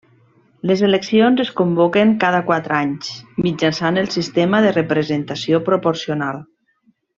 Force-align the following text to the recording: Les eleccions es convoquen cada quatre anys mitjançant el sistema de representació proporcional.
Les 0.69 0.79
eleccions 0.85 1.41
es 1.43 1.51
convoquen 1.59 2.15
cada 2.23 2.39
quatre 2.47 2.77
anys 2.79 3.11
mitjançant 3.49 4.03
el 4.03 4.09
sistema 4.17 4.65
de 4.67 4.75
representació 4.81 5.61
proporcional. 5.71 6.45